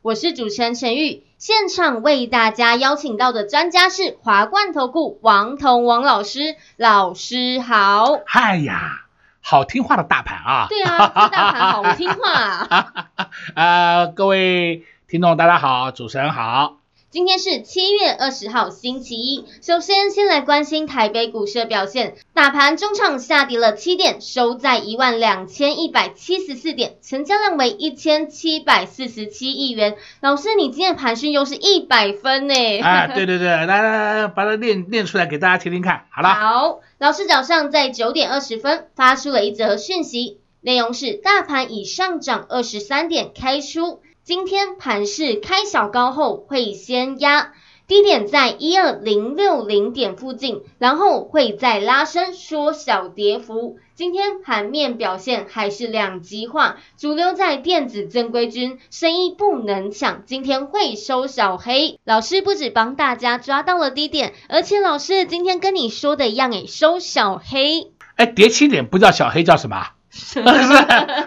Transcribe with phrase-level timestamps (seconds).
[0.00, 1.24] 我是主持人陈玉。
[1.38, 8.20] 现场为大家邀请到的专家是华冠投顾王彤王老师，老师好。
[8.24, 9.06] 嗨呀，
[9.40, 10.66] 好听话的大盘啊！
[10.68, 12.92] 对啊，这大盘好听话啊！
[13.54, 16.77] 呃，各位听众大家好，主持人好。
[17.10, 19.46] 今天是七月二十号，星期一。
[19.62, 22.16] 首先，先来关心台北股市的表现。
[22.34, 29.96] 大盘中场下跌了七点，收在一万两千一百七十四点，成交量为一千七百四十七亿元。
[30.20, 32.80] 老师，你今天盘讯又是一百分呢？
[32.82, 36.04] 啊，对对对， 来来来，把它念念出来给大家听听看。
[36.10, 44.02] 好了，好，老师早上在九点二十分发出了一则讯息，内容是大盘已上涨二十三点开出。
[44.28, 47.54] 今天盘势开小高后会先压，
[47.86, 53.78] 低点在一二零六零点附近，然后会再拉升缩小跌幅。
[53.94, 61.98] 今天盘面表现还是两极化，主流在电子正规军，生意不能抢，今天会收小黑。
[62.04, 67.92] 老师不止帮大家抓到了低点，而且老师今天跟你说的一样，诶，收小黑。
[68.16, 69.92] 哎，跌七点不叫小黑，叫什么？
[70.10, 70.56] 是不是？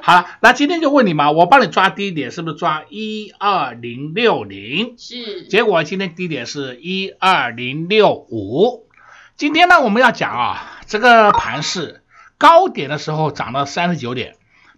[0.01, 4.95] 好了，那今天就问你嘛，我帮你抓低点，是不是抓一二零六零？
[4.97, 5.43] 是。
[5.47, 8.87] 结果今天低点是一二零六五。
[9.37, 12.01] 今天呢，我们要讲啊，这个盘是
[12.37, 14.35] 高点的时候涨了三十九点，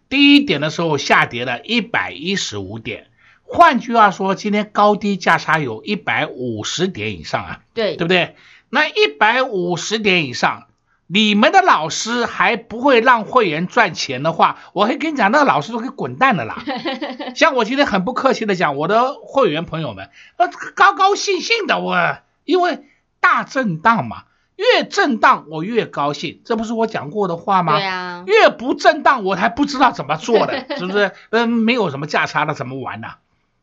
[0.09, 3.07] 低点的时候下跌了一百一十五点。
[3.43, 7.59] 换句话说，今天高低价差有一百五十点以上啊。
[7.73, 8.35] 对，对不对？
[8.69, 10.67] 那一百五十点以上。
[11.13, 16.63] 你们的老师还不会让会员赚钱的话，我会跟你讲，那个老师都可以滚蛋的啦。
[17.37, 22.87] 像我今天很不客气的讲，我的会员朋友们，呃，高高兴兴的我，因为
[23.19, 24.23] 大震荡嘛，
[24.55, 27.77] 越震荡我越高兴，这不是我讲过的话吗？
[27.77, 28.23] 对啊。
[28.25, 31.11] 越不震荡我还不知道怎么做的， 是不是？
[31.29, 33.09] 嗯，没有什么价差的怎么玩呢？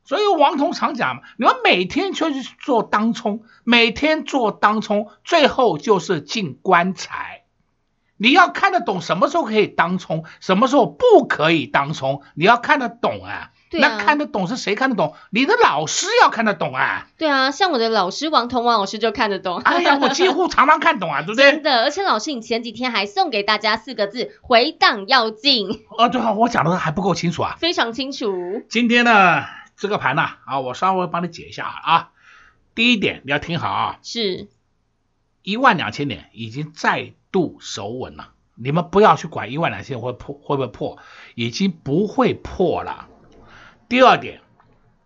[0.04, 7.39] 所以王彤常讲嘛，你们每天就去做当冲，每天做当冲，最后就是进棺材。
[8.22, 13.50] 你要看得懂什么时候可以当冲，什么时候不可以当冲，你要看得懂啊。
[13.70, 13.96] 对啊。
[13.96, 15.14] 那看得懂是谁看得懂？
[15.30, 17.06] 你的老师要看得懂啊。
[17.16, 19.58] 对啊，像我的老师王彤王老师就看得懂。
[19.62, 21.52] 哎呀，我几乎常常看懂啊，对不对？
[21.52, 25.70] 真的，而且老师，你前几天还送给大家四个字：回档要进。
[25.96, 27.56] 哦，对啊，我讲的还不够清楚啊。
[27.58, 28.62] 非常清楚。
[28.68, 29.44] 今天呢？
[29.78, 32.10] 这个盘呢，啊，我稍微帮你解一下啊。
[32.74, 34.48] 第一点，你要听好啊，是
[35.42, 38.30] 一万两千点已经再度守稳了。
[38.54, 40.98] 你们不要去管一万两千会破会不会破，
[41.34, 43.08] 已经不会破了。
[43.88, 44.40] 第二点，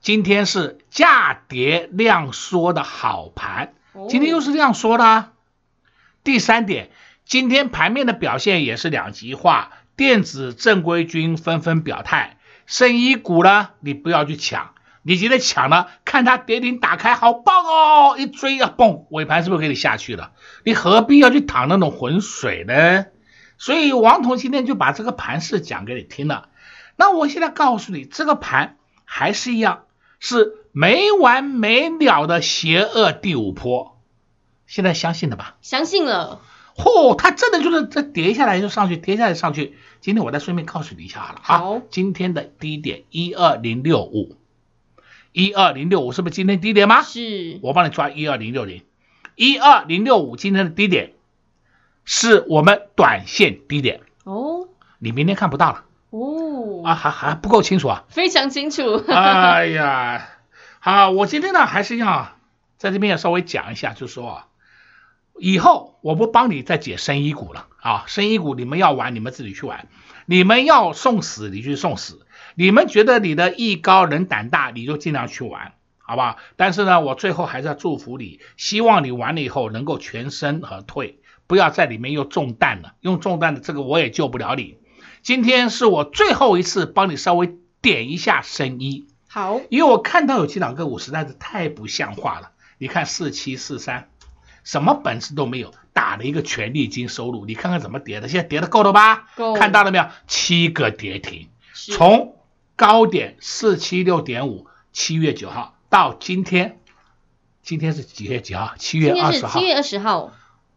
[0.00, 3.74] 今天是价跌量缩的好盘，
[4.08, 5.32] 今天又是这样说的啊。
[6.24, 6.90] 第三点，
[7.24, 12.38] 今天盘面的表现也是两极化，电子正规军纷纷表态。
[12.66, 14.74] 剩一股呢，你不要去抢，
[15.06, 20.32] 你今天抢了，看它跌停打开，好棒哦，一追啊，嘣，尾盘是不是给你下去了？
[20.64, 23.06] 你何必要去淌那种浑水呢？
[23.58, 26.48] 所以王彤今天就把这个盘势讲给你听了。
[26.96, 29.84] 那我现在告诉你，这个盘还是一样，
[30.20, 34.00] 是没完没了的邪恶第五波。
[34.66, 35.56] 现在相信了吧？
[35.60, 36.40] 相信了。
[36.76, 39.76] 嚯、哦，它真的就是这跌下来就上去，跌下来上去。
[40.00, 44.36] 今天我再顺便告诉你一下好了，好，今天的低点一二零六五，
[45.34, 47.02] 一二零六五是不是今天低点吗？
[47.02, 48.84] 是，我帮你抓一二零六零，
[49.34, 51.14] 一二零六五今天的低点
[52.04, 54.68] 是我们短线低点哦，
[55.00, 58.04] 你明天看不到了哦，啊，还还不够清楚啊？
[58.10, 59.02] 非常清楚。
[59.10, 60.28] 哎呀，
[60.78, 62.36] 好，我今天呢还是要
[62.78, 64.44] 在这边要稍微讲一下，就是说。
[65.36, 68.04] 以后我不帮你再解深一股了啊！
[68.06, 69.86] 深一股你们要玩，你们自己去玩；
[70.26, 72.18] 你们要送死，你去送死；
[72.54, 76.36] 你们觉得你的艺高人胆大，你就尽量去玩，好不好？
[76.56, 82.94] 但是呢，我最后还是要祝福你，希望你玩了以后能够全身而退，不要在里面又中弹了。
[83.00, 84.76] 用中弹的这个我也救不了你。
[85.22, 92.50] 今天是我最后一次帮你稍微点一下生医，好，因为我看到有几档个股实在是太不像话了。
[92.78, 94.08] 你看四七四三。
[94.62, 99.26] 什么本事都没有，打了一个权利金收入，你看看怎么跌的，现在跌的够了吧？
[99.36, 99.52] 够。
[99.52, 100.06] 看到了没有？
[100.26, 102.33] 七个跌停，从
[102.76, 106.80] 高点四七六点五，七月九号到今天，
[107.62, 108.74] 今天是几月几号？
[108.76, 109.60] 七月二十号。
[109.60, 110.32] 七月二十号。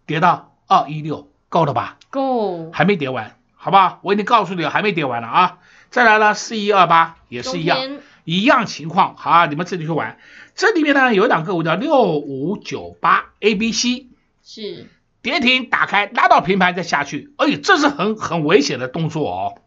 [0.06, 1.98] 跌到二一六，够了吧？
[2.10, 2.72] 够。
[2.72, 4.00] 还没跌完，好不好？
[4.04, 5.58] 我已经告诉你了，还没跌完了啊！
[5.90, 9.16] 再来了，四一二八也是一样，一样情况。
[9.18, 10.20] 好啊，你们自己去玩。
[10.56, 14.08] 这里面呢有两个股叫六五九八 A B C，
[14.44, 14.88] 是
[15.22, 19.62] 跌停打开拉到平盘再下去，哎，这是很很危险的动作哦，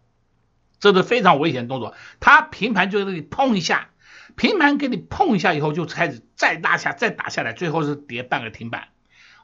[0.81, 1.95] 这是非常危险的动作。
[2.19, 3.91] 它平盘就给你碰一下，
[4.35, 8.89] 平盘给你碰一下以后就开始再拉下再打下来，最后是跌半个停板。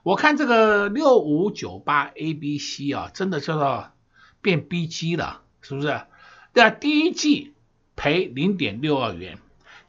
[0.03, 3.91] 我看这个六五九八 A B C 啊，真的叫做
[4.41, 6.01] 变 B G 了，是不是？
[6.53, 7.55] 对啊，第一季
[7.95, 9.39] 赔零点六二元。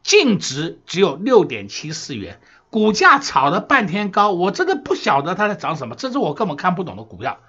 [0.04, 2.40] 净值只有六点七四元，
[2.70, 7.40] 股价炒了半天高，我真的不晓得它在涨什么，这是我根本看不懂的股票。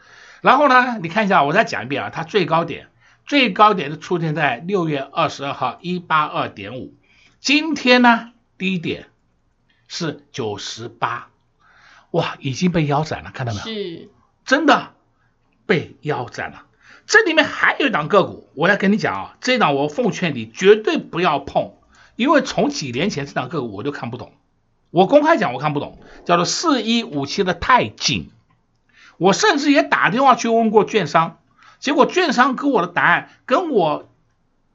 [0.40, 2.88] 然后呢，你看一下，我再讲一遍啊，它最高点，
[3.28, 6.94] 最高点是出现在六月二十二号一八二点五，
[7.40, 9.08] 今天呢低点
[9.86, 11.28] 是九十八，
[12.10, 13.64] 哇，已经被腰斩了，看到没有？
[13.66, 14.08] 是，
[14.46, 14.94] 真的
[15.66, 16.64] 被腰斩了。
[17.06, 21.74] 这里面还有一档个股，我要跟你讲啊，这档我奉劝你绝对不要碰。
[22.16, 24.32] 因为从几年前这档个股我就看不懂，
[24.90, 28.30] 我公开讲我看不懂，叫做四一五七的泰晶，
[29.18, 31.37] 我甚至也打电话去问过券商，
[31.78, 34.12] 结果券商给我的答案跟我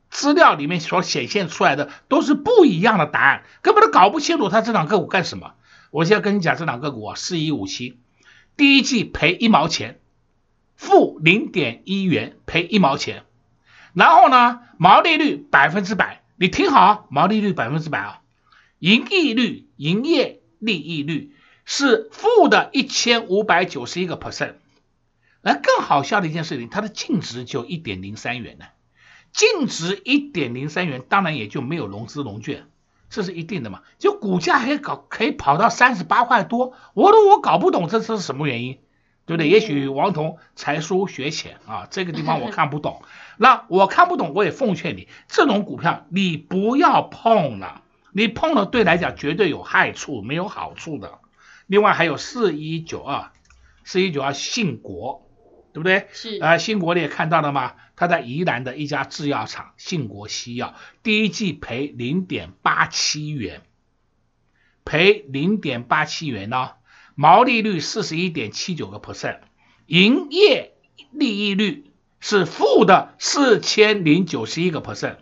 [0.09, 5.53] 资料里面所显现出来的都是不一样的答案，根本都搞不清楚他这档个股干什么。
[5.91, 7.99] 我现在跟你讲这档个股啊，四一五七，
[8.55, 9.99] 第一季赔一毛钱，
[10.75, 13.23] 负零点一元赔一毛钱，
[13.93, 16.23] 然后呢，毛利率百分之百。
[16.35, 18.21] 你听好，毛利率百分之百啊，
[18.79, 21.35] 盈利率、营业利益率
[21.65, 24.55] 是负的一千五百九十一个 percent。
[25.43, 28.65] 那更好笑的一件事情，它的净值就一点零三元呢，
[29.31, 32.65] 净值一点零三元，当然也就没有融资融券，
[33.11, 33.81] 这是一定的嘛。
[33.99, 38.79] 就股价还搞可以跑到三十八块多，我都我搞不懂这是什么原因。
[39.25, 39.47] 对不对？
[39.47, 43.03] 也许王彤才疏学浅啊，这个地方我看不懂。
[43.39, 51.19] 那我看不懂，我也奉劝你，这种股票你不要碰了，你碰了对来讲绝对有害处，没有好处的。
[51.67, 53.31] 另外还有四一九二，
[53.85, 55.22] 四一九二信国，
[55.73, 56.07] 对不对？
[56.13, 56.37] 是。
[56.37, 57.73] 啊，信国你也看到了嘛？
[57.95, 63.61] 他在宜兰的一家制药厂，信国西药，第一季赔零点八七元，
[64.85, 66.71] 赔零点八七元呢、哦。
[67.15, 69.39] 毛利率四十一点七九个 percent，
[69.85, 70.73] 营业
[71.11, 75.17] 利益率是负的四千零九十一个 percent，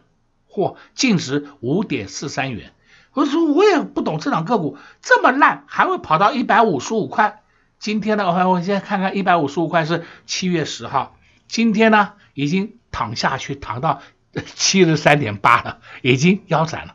[0.48, 2.74] 或，净值五点四三元。
[3.14, 7.41] 我说我也不懂这档个股这么烂，还会跑到一百五十五块。
[7.82, 11.18] 今天呢，我我先看看一百五十五块是七月十号，
[11.48, 14.04] 今天呢已经躺下去，躺到
[14.54, 16.94] 七十三点八了，已经腰斩了，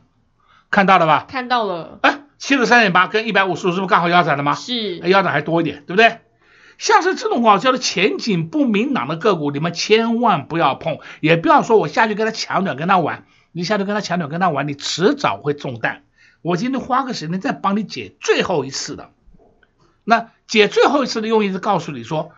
[0.71, 1.27] 看到了吧？
[1.29, 1.99] 看到了。
[2.03, 2.23] 哎。
[2.39, 4.55] 七十三点八跟一百五十五是不是刚好腰斩了吗？
[4.55, 6.21] 是，腰斩还多一点，对不对？
[6.77, 16.05] 像是这种啊叫做前景不明朗的个股，你们千万不要碰，也不要说我下去跟他抢点跟他玩，你下去跟他抢点跟他玩，你迟早会中弹。
[16.43, 19.11] 我今天花个时间再帮你解最后一次的，
[20.05, 22.33] 那姐最后一次的用意是告诉你说，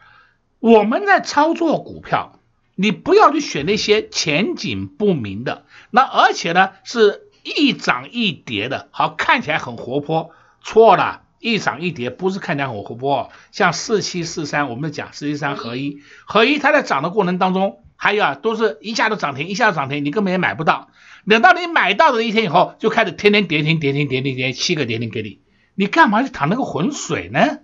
[0.60, 2.40] 我们在操作股票，
[2.74, 7.24] 你不要去选那些前景不明的，那而且呢是。
[7.56, 20.90] 一涨一跌的，好，看起来很活泼，错了，一涨一跌不是看起来很活泼，像四七四三，我们讲四七三合一，合一它在涨的过程当中，还有啊，都是一下子涨停，一下子涨停，你根本也买不到，
[21.26, 25.40] 等到你买到的一天以后，就开始天天跌停，跌停，跌停，跌，七个跌停给你，
[25.74, 27.60] 你干嘛去淌那个浑水呢？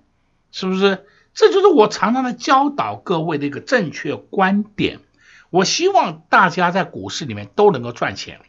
[0.54, 1.04] 是不是？
[1.34, 5.00] 这就是我常常的教导各位的一个正确观点。
[5.50, 8.40] 我希望大家在股市里面都能够赚钱。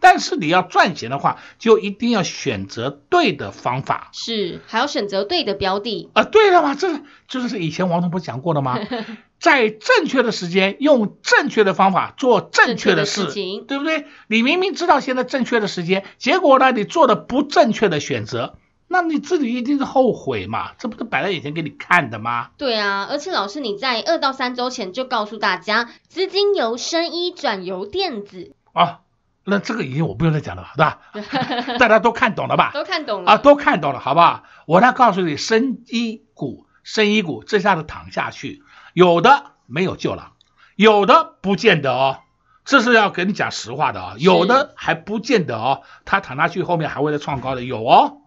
[0.00, 6.22] 但是你要赚钱的话，就一定要选择对的方法，是还要选择对的标的啊。
[6.22, 8.78] 对了嘛，这就是以前王总不是讲过的吗？
[9.40, 14.06] 在正确的时间用正确的方法做正确的事，情对不对？
[14.28, 18.56] 你明明知道现在正确的时间，结果呢，你做的不正确的选择，
[18.88, 20.72] 那你自己一定是后悔嘛？
[20.78, 22.50] 这不是摆在眼前给你看的吗？
[22.58, 29.00] 对啊，而且老师你在二到三周前就告诉大家，资金由生医转由电子啊。
[29.46, 31.00] 那这个已经我不用再讲了，对吧？
[31.78, 32.70] 大家都看懂了吧？
[32.72, 34.44] 都看懂了啊，都看懂了，好不好？
[34.66, 38.62] 我来告诉你，生医股、生医股这下子躺下去，
[38.94, 40.32] 有的没有救了，
[40.76, 42.20] 有的不见得哦。
[42.64, 48.22] 这是要跟你讲实话的啊，有的还不见得哦，它躺下去后面还会再创高的，有哦。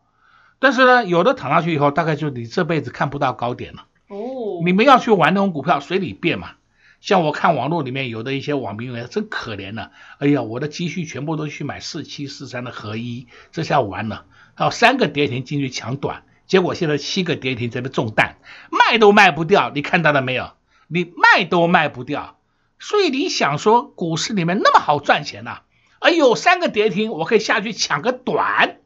[0.59, 3.85] 但是呢，有的躺下去以后，大概就你这辈子看不到高点了。
[4.07, 4.61] 哦。
[4.65, 6.51] 你们要去玩那种股票，随你便嘛。
[6.99, 18.37] 像我看网络里面有的一些网民们真可怜了，哎呀，我的积蓄全部都去买四七四三的合一，这下完了，还有三个跌停进去抢短，结果现在七个跌停这边中弹，
[18.71, 20.53] 卖都卖不掉，你看到了没有？
[20.87, 22.39] 你卖都卖不掉，
[22.79, 25.61] 所以你想说股市里面那么好赚钱呐、啊？
[25.99, 28.77] 哎呦，三个跌停我可以下去抢个短，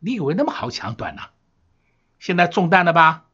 [0.00, 1.30] 你以为那么好抢短呢、啊？
[2.18, 3.24] 现在中弹了吧？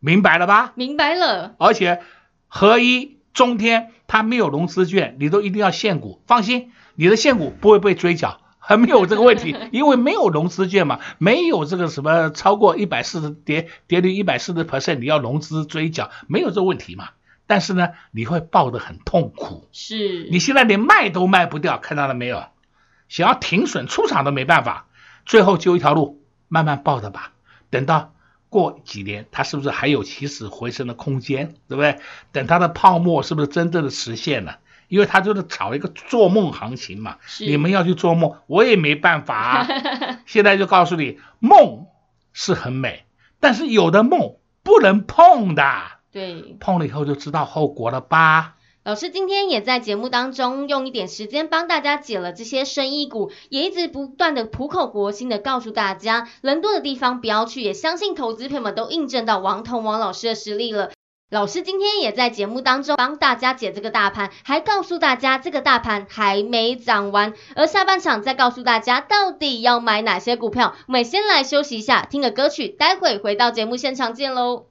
[0.00, 0.72] 明白了吧？
[0.74, 1.54] 明白了。
[1.58, 2.02] 而且
[2.48, 3.18] 合一。
[3.32, 6.22] 中天它没有融资券，你都一定要限股。
[6.26, 17.08] 放心，你的限股不会被追缴，还没有这个问题，因为没有融资券嘛，没有这个什么超过一百四十跌跌率一百四十 percent，你要融资追缴，没有这个问题嘛。
[17.46, 22.44] 但是呢，你会抱得很痛苦，是你现在连卖都卖不掉，看到了没有？
[23.08, 24.88] 想要停损出场都没办法，
[25.24, 27.32] 最后就一条路，慢慢抱着吧，
[27.70, 28.12] 等到。
[28.48, 31.54] 过几年，它是不是还有起死回生的空间？
[31.68, 32.00] 对不对？
[32.32, 34.58] 等它的泡沫是不是真正的实现了？
[34.88, 37.16] 因为它就是炒一个做梦行情嘛。
[37.40, 39.68] 你们要去做梦，我也没办法啊。
[40.28, 41.86] 现在就告诉你，梦
[42.34, 43.06] 是很美，
[43.40, 45.64] 但是有的梦不能碰的。
[46.10, 48.56] 对，碰了以后就知道后果了吧。
[48.84, 60.90] 老师今天也在节目当中用一点时间帮大家解了这些生意股，也一直不断的苦口婆心的告诉大家，人多的地方不要去，也相信投资朋友们都印证到王彤王老师的实力了。
[61.30, 70.74] 老师今天也在节目当中帮大家解这个大盘，还告诉大家这个大盘还没涨完，而下半场再告诉大家到底要买哪些股票。
[70.88, 74.66] 我们先来休息一下，听个歌曲，待会回到节目现场见喽。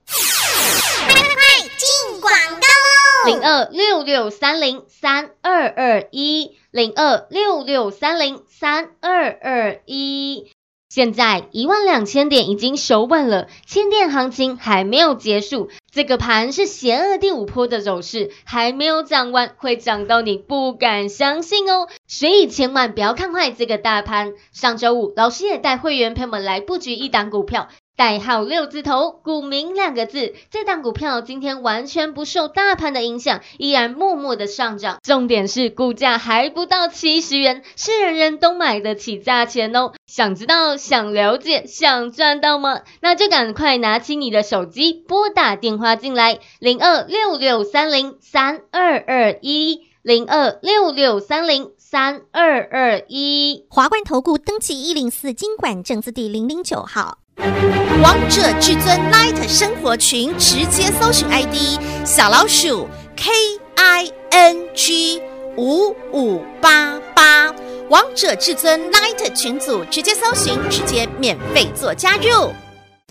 [2.22, 3.30] 广告。
[3.32, 10.52] 零二六六三零三二二一，零二六六三零三二二一。
[10.90, 21.88] 现在一万两千点已经守稳了，千点行情还没有结束，这个盘是邪恶第五波的走势，还没有涨完，会涨到你不敢相信哦。
[22.08, 24.34] 所以千万不要看坏这个大盘。
[24.52, 27.70] 上周五，老师也带会员朋友们来布局一档股票。
[27.98, 34.98] 代号六字头，股民两个字，这档股票今天完全不受大盘的影响，依然默默的上涨。
[35.04, 39.92] 重点是股价还不到七十元，是人人都买得起价钱哦。
[40.08, 42.82] 想知道、想了解、想赚到吗？
[43.02, 53.68] 那就赶快拿起你的手机，拨打电话进来，零二六六三零三二二一，零二六六三零三二二一。
[53.70, 57.21] 华冠投顾登记一零四金管证字第零零九号。
[57.38, 63.32] 王者至尊 Light 生活群，直接搜寻 ID 小老鼠 K
[63.76, 65.22] I N G
[65.58, 67.54] 五五八八，
[67.90, 72.54] 王者至尊 Light 群组，直接搜寻，直接免费做加入。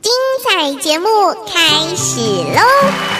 [0.03, 0.13] 精
[0.45, 1.09] 彩节目
[1.47, 3.20] 开始喽！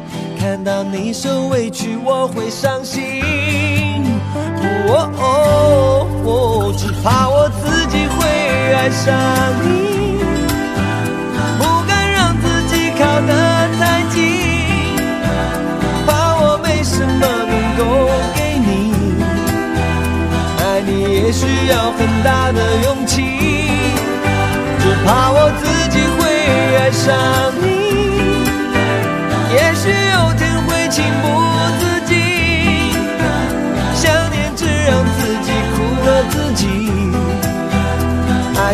[0.41, 3.21] 看到你受委屈，我会伤心。
[4.87, 8.25] 哦哦哦，只怕我自己会
[8.73, 9.13] 爱上
[9.61, 10.17] 你，
[11.59, 13.31] 不敢让自己靠得
[13.77, 14.17] 太近，
[16.07, 16.09] 怕
[16.41, 18.67] 我没什么能够给你。
[20.57, 20.89] 爱你
[21.21, 23.21] 也需要很大的勇气，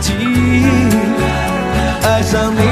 [0.00, 0.64] 记忆
[2.02, 2.69] 爱上你。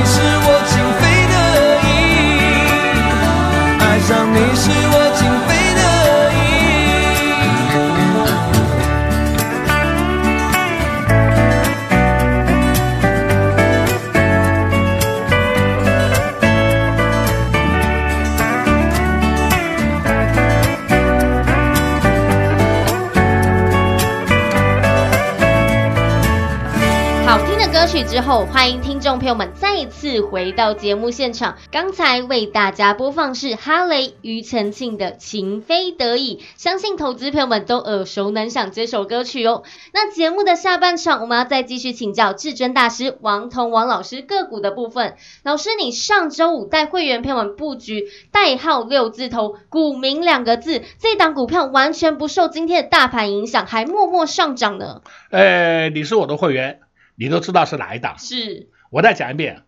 [28.46, 31.58] 欢迎听众朋友们再次回到节目现场。
[31.72, 39.64] 刚才为大家播放是哈雷庾澄庆的《情非得已》，相信投资朋友们都耳熟能详这首歌曲哦。
[39.92, 45.16] 那节目的下半场，我们要再继续请教至尊大师王彤王老师个股的部分。
[45.42, 55.02] 老师，你上周五带会员朋友们布局代号六字头股民两个字，这档股票完全不受今天的大盘影响，还默默上涨呢。
[55.30, 56.80] 呃，你是我的会员。
[57.18, 58.16] 你都知道是哪一档？
[58.18, 59.64] 是，我再讲一遍，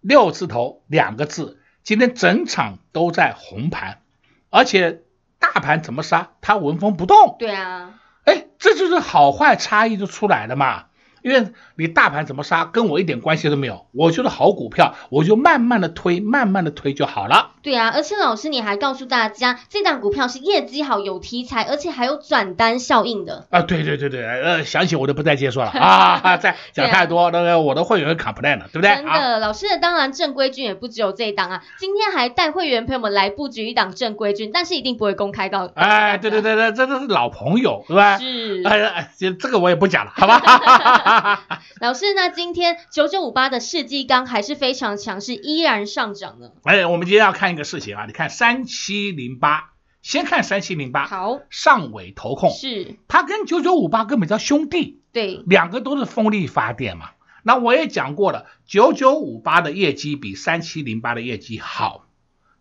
[0.00, 4.00] 六字头两个字，今天整场都在红盘，
[4.48, 5.02] 而且
[5.38, 7.36] 大盘怎么杀，它纹风不动。
[7.38, 10.86] 对啊，哎，这就是好坏差异就出来了嘛。
[11.24, 13.86] 因为你大盘怎么杀，跟我一点关系都没有。
[13.92, 17.52] 我觉得好股票，我就慢慢的推，慢慢的推就好了。
[17.62, 23.46] 对啊，而且老师你还告诉大家，这档股票是业绩好、有题材，而且还有转单效应的。
[23.48, 28.94] 啊，对对对对，呃，想起我就不再接说了 啊，再讲太多，那个、啊、我的会员会 complain 了，对不对？
[28.94, 35.70] 真的，啊、老师的当然正规军也不只有这一档啊，今天还带会员朋友们来布局一档正规军，但是一定不会公开到。
[35.74, 38.18] 哎，对对对对，这都是老朋友，对吧？
[38.18, 38.62] 是。
[38.66, 40.42] 哎呀，这这个我也不讲了，好吧？
[41.80, 46.50] 老师，那今天九九五八的世纪钢还是非常强势，依然上涨呢。
[46.64, 48.30] 哎，我们今天要看一个事情啊，你看。
[48.30, 49.72] 三七零八，
[50.02, 57.10] 先看三七零八，好，上尾投控是，它跟九九五八根本叫兄弟，对，两个都是风力发电嘛。
[57.42, 62.06] 那我也讲过了，九九五八的业绩比三七零八的业绩好，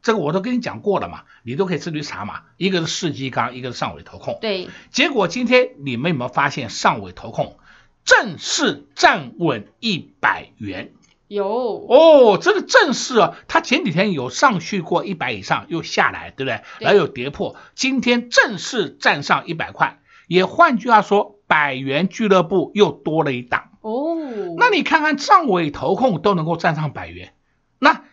[0.01, 2.41] 这个我都跟你讲过了嘛，你都可以自己查嘛。
[2.57, 4.69] 一个是世纪钢，一个是上尾投控，对。
[4.91, 7.57] 结果今天你们有没有发现上尾投控
[8.05, 10.93] 正式站稳一百元？
[11.29, 11.47] 有
[11.89, 16.61] 哦，这个正式啊，它前几天有上去过一百以上，又下来，对不对？
[16.79, 24.15] 对，然后有跌破，今天正式站上一百块，也换句话说，百元俱乐部又多了一档哦。
[24.57, 27.33] 那你看看上尾投控都能够站上百元，
[27.79, 28.03] 那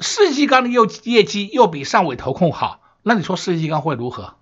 [0.00, 4.38] 世纪钢的又业绩又比上尾投控好，那你说世纪钢会如何？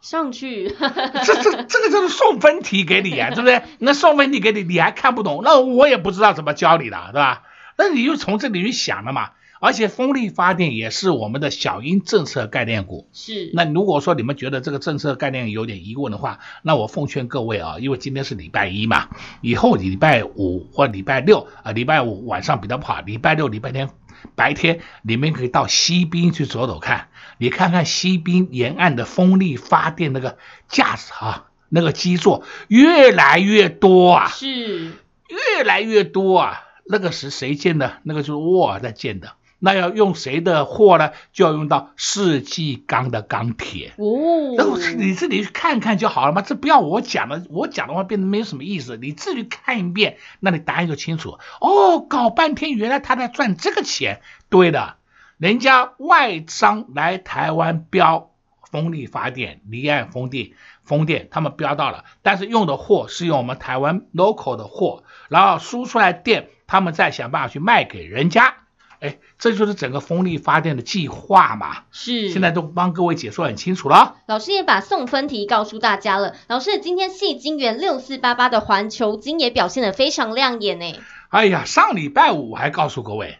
[0.00, 0.68] 上去，
[1.24, 3.62] 这这这个就是送分题给你啊， 对不对？
[3.78, 7.42] 那送分题给你，你还看不懂，那我也不知道怎么教你的，对吧？
[7.76, 9.30] 那你就从这里去想了嘛。
[9.62, 13.10] 而且风力发电也是我们的小英政策概念股。
[13.12, 13.50] 是。
[13.52, 19.10] 那如果说你们觉得这个政策概念有点疑问的话，那我奉劝各位啊，因为今天是礼拜一嘛，
[19.42, 23.90] 以后礼拜五或礼拜六啊，礼拜五晚上比较不好，礼拜六、礼拜天
[24.34, 27.08] 白天你们可以到西滨去走走看，
[27.40, 31.46] 你看看西滨沿岸的风力发电那个架子啊。
[31.72, 34.86] 那个基座越来越多啊，是
[35.28, 36.64] 越来越多啊。
[36.84, 37.98] 那个是谁建的？
[38.02, 39.34] 那个就是沃尔在建的。
[39.60, 41.12] 那要用谁的货呢？
[41.32, 43.92] 就要用到世纪钢的钢铁。
[43.98, 46.42] 哦，那你自己去看看就好了嘛。
[46.42, 48.96] 这不要我讲了，我讲的话变得没有什么意思。
[48.96, 51.38] 你自己看一遍，那你答案就清楚。
[51.60, 54.22] 哦，搞半天原来他在赚这个钱。
[54.48, 54.96] 对的，
[55.40, 58.30] 人家外商来台湾标
[58.70, 60.50] 风力发电、离岸风电。
[60.84, 68.56] 风电他们标到了，但是用的货是用我们台湾 local 的货，然后输出来电，他们再想办法去卖给人家，
[68.98, 71.84] 哎，这就是整个风力发电的计划嘛。
[71.90, 74.16] 是，现在都帮各位解说很清楚了。
[74.26, 76.34] 老师也把送分题告诉大家了。
[76.48, 81.00] 老师，今天系金元六四八八的环球金也表现得非常亮眼呢。
[81.30, 83.38] 哎呀，上礼拜五我还告诉各位，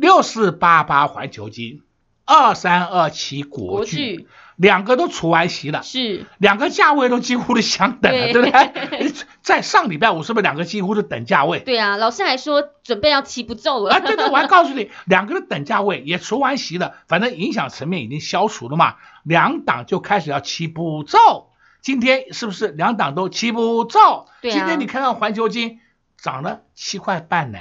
[0.00, 1.82] 六四八八环球金，
[2.24, 4.26] 二三二七国巨。
[4.56, 9.12] 两个都除完息了，是两个价位都几乎是相等了，对，对不对？
[9.40, 11.60] 在上礼拜五是不是两个几乎是等价位？
[11.60, 13.94] 对啊，老师还说准备要齐步骤了。
[13.94, 21.50] 啊，对对，我还告诉你，两个的等价位也除完息了，反正影响层面已经消除了嘛，两档就开始要齐步骤。
[21.80, 24.26] 今天是不是两档都齐步骤？
[24.42, 24.54] 对啊。
[24.54, 25.80] 今天你看看环球金
[26.18, 27.58] 涨了七块半呢。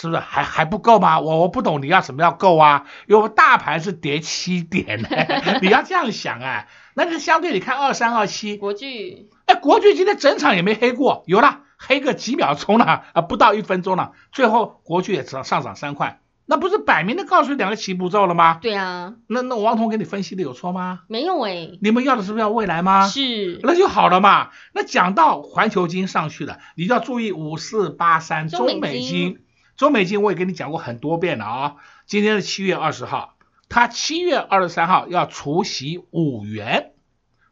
[0.00, 1.20] 是不是还还不够吗？
[1.20, 2.86] 我我不懂你要什么要够啊？
[3.06, 5.08] 因为大盘是跌七点呢，
[5.60, 6.66] 你要这样想啊。
[6.94, 18.58] 那就相对你看二三二七国巨，哎，国巨今天整场也没黑过，有了黑个几秒钟了啊，不到一分钟了，最后国巨也涨上涨三块，那不是摆明的告诉你两个起步骤了吗？
[18.60, 21.00] 对啊，那那王彤给你分析的有错吗？
[21.08, 23.06] 没有哎、欸，你们要的是不是要未来吗？
[23.06, 24.48] 是，那就好了嘛。
[24.74, 29.38] 那讲到环球金上去了，你就要注意五四八三中美晶。
[29.80, 33.36] 中美金我也跟你讲过很多遍了啊，今天是七月二十号，
[33.70, 36.92] 它七月二十三号要除息五元，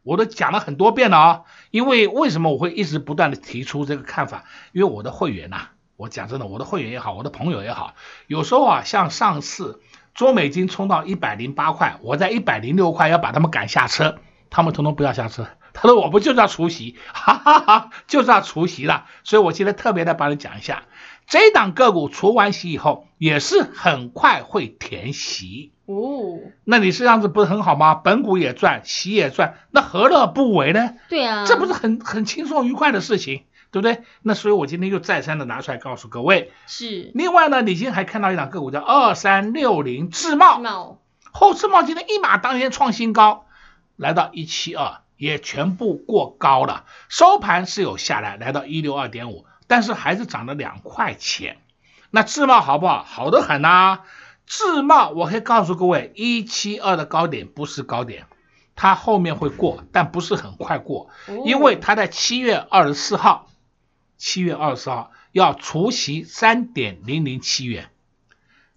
[0.03, 1.41] 我都讲了很多遍了啊。
[1.71, 4.43] 因为为什么我会一直不断的提出这个看法？
[4.73, 7.95] 因为我的会员呐、我讲真的，我的会员也好，我的朋友也好，
[8.27, 9.81] 有时候啊，像上次
[10.13, 14.19] 中美金冲到一百零八块，我在一百零六块要把他们赶下车，
[14.51, 20.83] 他们统统不要下车，他说我不就是要除息，哈哈哈，就是要除息了，所以我今天特别的帮你讲一下。
[21.29, 26.39] 这档个股除完息以后，也是很快会填息哦。
[26.63, 27.93] 那你这样子不是很好吗？
[27.93, 30.95] 本股也赚，息也赚，那何乐不为呢？
[31.07, 34.01] 对啊，这不是很很轻松愉快的事情，对不对？
[34.23, 36.51] 那所以我今天又再三的拿出来告诉各位。
[36.65, 37.11] 是。
[37.13, 43.45] 另外呢，你今天还看到一档个股叫二三六零智茂，智茂后智茂今天一马当先创新高，
[43.95, 49.45] 来到一七二，也全部过高了，收盘是有下来，来到一六二点五。
[49.69, 51.59] 但是还是涨了两块钱，
[52.09, 53.03] 那自贸好不好？
[53.03, 54.03] 好得很呐、啊！
[54.47, 58.25] 智茂，我可以告诉各位，一七二的高点不是高点，
[58.75, 61.11] 它后面会过，但不是很快过，
[61.45, 63.47] 因为它在七月二十四号，
[64.17, 67.91] 七月二十四号要除息三点零零七元。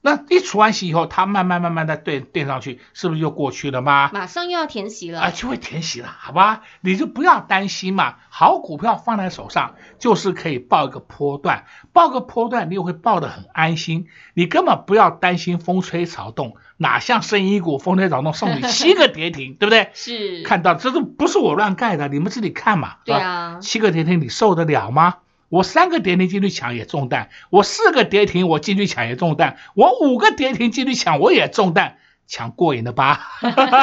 [0.05, 4.11] 那一除完息以后，它慢慢慢慢的垫垫上去，是不是就过去了吗？
[4.13, 6.63] 马上又要填息了啊，就会填息了，好吧？
[6.81, 8.17] 你就不要担心嘛。
[8.29, 14.09] 好股票放在手上，就是可以报一个波段，报个波段，你又会报得很安心。
[14.35, 19.91] 你根本不要担心风吹草动，哪像生意股风吹草动送你七个跌停，对不对？
[19.95, 20.43] 是。
[20.43, 22.97] 看到这都不是我乱盖的，你们自己看嘛。
[23.05, 23.59] 对啊。
[23.61, 25.19] 七个跌停你受得了吗？
[25.53, 33.21] 我三个跌停进去抢也中弹，我四个跌停我进去抢也中弹，我五个跌停进去抢我也中弹，抢过瘾了吧？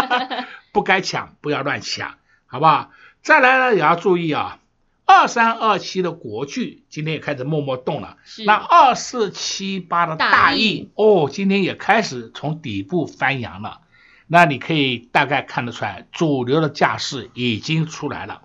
[0.73, 2.15] 不该抢不要乱抢，
[2.47, 2.89] 好不好？
[3.21, 4.57] 再来呢也要注意啊，
[5.05, 13.81] 二三二七的国巨今天也开始默默动了，那二四七八的大亿哦，今天也开始从底部翻扬了，
[14.25, 18.41] 那你可以大概看得出来，主流的架势已经出来了。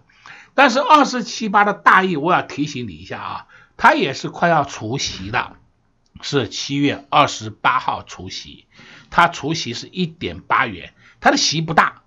[0.55, 5.57] 但是二四七八的大意，我要提醒你一下啊，它也是快要除夕了，
[6.21, 8.67] 是七月二十八号除夕，
[9.11, 12.03] 它除夕是一点八元，它的席不大，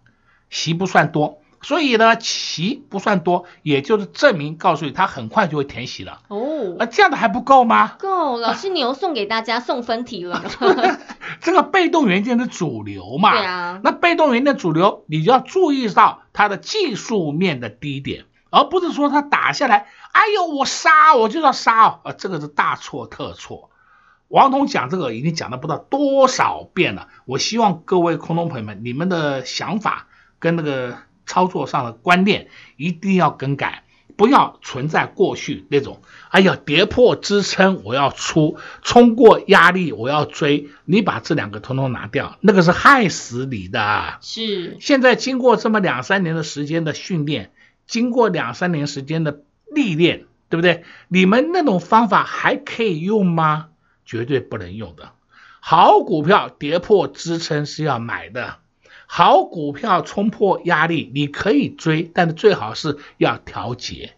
[0.50, 1.42] 席不算多。
[1.60, 6.22] 所以呢，席不算多，也就是证明告诉你，它很快就会填席了。
[6.28, 7.96] 哦，啊，这样的还不够吗？
[7.98, 10.44] 够，老师你又送给大家送分题了。
[11.42, 23.70] 这个被动元件的主流嘛，对啊，那被动元件的主流，你就要注意到它的技术面的低点，而不是说他打下来，哎呦，我杀，我就要杀啊，这个是大错特错。
[24.28, 27.08] 王彤讲这个已经讲了不知道多少遍了。
[27.26, 30.08] 我希望各位空中朋友们，你们的想法
[30.40, 33.84] 跟那个操作上的观念一定要更改。
[34.16, 44.18] 不要存在过去那种，哎呀，跌破支撑我要出，冲过压力我要追，你把这两个通通拿掉，那个是害死你的。
[44.22, 47.52] 是，现在经过这么两三年的时间的训练，
[47.88, 49.42] 经过两三年时间的
[49.74, 50.84] 历练，对不对？
[51.08, 53.70] 你们那种方法还可以用吗？
[54.06, 55.12] 绝对不能用的。
[55.60, 58.58] 好股票跌破支撑是要买的。
[59.06, 64.14] 好股票冲破压力，你可以追，但是最好是要调节。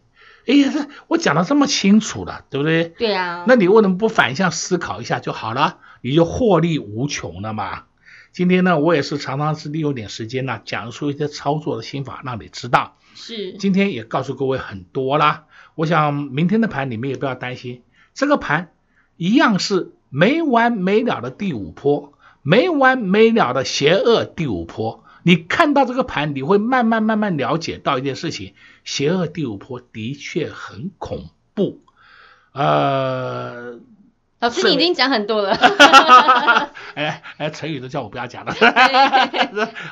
[0.47, 2.86] 哎呀，这我讲的这么清楚了，对不对？
[2.86, 3.45] 对啊。
[3.47, 5.77] 那你为什么不反向思考一下就好了？
[6.01, 7.84] 你就获利无穷了嘛。
[8.32, 12.98] 今天呢，我也是常常是利用点时间呢，讲述一些操作的心法，让你知道。
[13.15, 13.54] 是。
[13.54, 15.46] 今天也告诉各位很多啦。
[15.76, 18.72] 我想明天的盘你们也不要担心，这个盘
[19.18, 22.13] 一样是没完没了的第五波。
[22.42, 28.54] 没完没了的邪恶第五波，你看到这个盘，你会慢慢慢慢了解到一件事情：
[28.86, 31.82] 邪恶第五波的确很恐怖。
[32.54, 33.80] 呃，
[34.39, 35.52] 老师，你已经讲很多了。
[36.95, 38.54] 哎哎，成语都叫我不要讲了。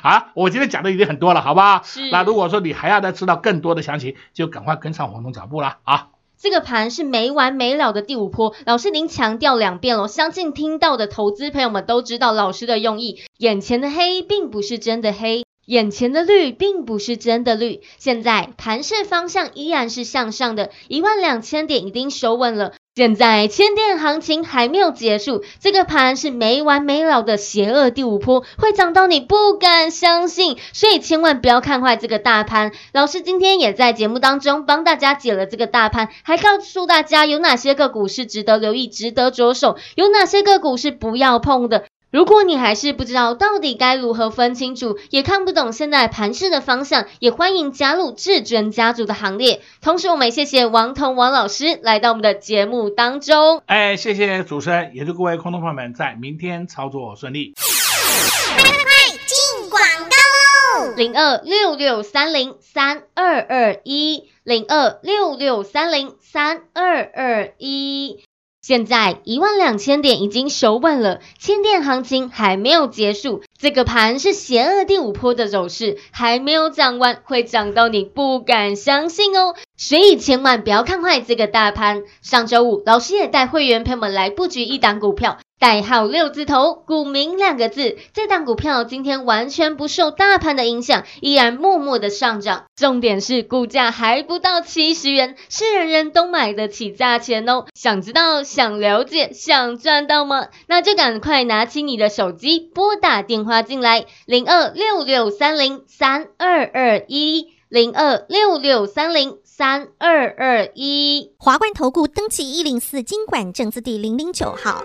[0.02, 1.82] 啊， 我今天讲的已经很多了，好不好？
[1.84, 2.10] 是。
[2.10, 6.08] 那如果说你还要再知道更多的详情，就赶快跟上黄总脚步了啊！
[6.40, 13.20] 这个盘是没完没了的第五波，老师您强调两遍了，相信听到的投资朋友们都知道老师的用意。
[13.38, 17.82] 眼前的黑并不是真的黑，眼前的绿并不是真的绿。
[17.98, 22.72] 现在盘势方向依然是向上的，一万两千点已经守稳了。
[22.94, 32.72] 现在千点行情还没有结束，这个盘是没完没了的邪恶第五波，会涨到你不敢相信，所以千万不要看坏这个大盘。
[32.92, 41.84] 老师今天也在节目当中帮大家解了这个大盘，还告诉大家有哪些个股是值得留意、值得着手，有哪些个股是不要碰的。
[42.10, 49.60] 如果你还是不知道到底该如何分清楚，也看不懂现在盘势的方向，也欢迎加入至尊家族的行列。
[49.82, 53.62] 同时，我们也谢谢王彤王老师来到我们的节目当中。
[53.66, 57.52] 哎，谢谢主持人，也祝各位空头朋友们在明天操作顺利。
[57.56, 60.94] 快快快，进广告喽！
[60.96, 68.24] 零二六六三零三二二一，零二六六三零三二二一。
[68.68, 82.02] 现在一万两千点已经守稳了，千点行情还没有结束，这个盘是邪恶第五波的走势，还没有涨完，会涨到你不敢相信哦，所以千万不要看坏这个大盘。
[82.20, 85.38] 上周五，老师也带会员朋友们来布局一档股票。
[85.58, 87.98] 代号六字头，股民两个字。
[88.12, 92.66] 这档股票今天完全不受大盘的影响，依然默默的上涨。
[92.76, 97.64] 重点是股价还不到七十元，是人人都买得起价钱哦。
[97.74, 100.46] 想知道、想了解、想赚到吗？
[100.68, 111.32] 那就赶快拿起你的手机，拨打电话进来，零二六六三零三二二一，零二六六三零三二二一。
[111.36, 114.84] 华冠投顾登记一零四金管证字第零零九号。